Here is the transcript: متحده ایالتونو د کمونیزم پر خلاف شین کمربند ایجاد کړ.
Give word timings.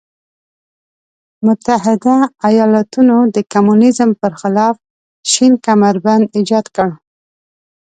متحده 1.45 2.17
ایالتونو 2.49 3.17
د 3.35 3.37
کمونیزم 3.53 4.09
پر 4.21 4.31
خلاف 4.41 4.75
شین 5.31 5.53
کمربند 5.65 6.23
ایجاد 6.37 6.65
کړ. 6.75 6.89